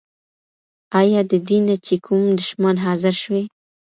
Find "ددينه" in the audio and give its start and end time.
1.31-1.75